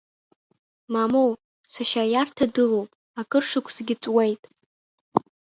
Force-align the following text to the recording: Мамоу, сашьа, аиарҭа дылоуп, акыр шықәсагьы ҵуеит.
Мамоу, 0.93 1.31
сашьа, 1.73 2.03
аиарҭа 2.05 2.45
дылоуп, 2.53 2.89
акыр 3.19 3.43
шықәсагьы 3.49 3.95
ҵуеит. 4.01 4.43